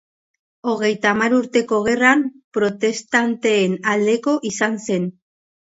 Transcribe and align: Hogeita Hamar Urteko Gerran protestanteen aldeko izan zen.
Hogeita 0.71 1.11
Hamar 1.15 1.35
Urteko 1.41 1.81
Gerran 1.89 2.25
protestanteen 2.59 3.79
aldeko 3.95 4.39
izan 4.55 4.85
zen. 4.89 5.11